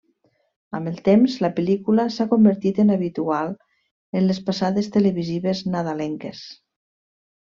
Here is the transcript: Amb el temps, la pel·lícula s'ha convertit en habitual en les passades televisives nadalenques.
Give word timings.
Amb 0.77 0.89
el 0.91 0.95
temps, 1.07 1.33
la 1.45 1.49
pel·lícula 1.57 2.05
s'ha 2.15 2.25
convertit 2.31 2.79
en 2.83 2.89
habitual 2.95 3.53
en 4.21 4.25
les 4.31 4.39
passades 4.47 4.89
televisives 4.97 5.63
nadalenques. 5.77 6.43